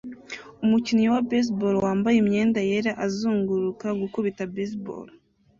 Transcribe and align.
Umukinnyi 0.63 1.07
wa 1.13 1.21
baseball 1.29 1.75
wambaye 1.85 2.17
imyenda 2.19 2.59
yera 2.69 2.91
azunguruka 3.05 3.87
gukubita 4.01 4.41
baseball 4.55 5.07